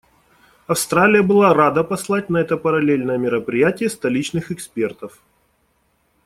Австралия 0.65 1.21
была 1.21 1.53
рада 1.53 1.83
послать 1.83 2.31
на 2.31 2.37
это 2.39 2.57
параллельное 2.57 3.19
мероприятие 3.19 3.87
столичных 3.87 4.49
экспертов. 4.51 5.21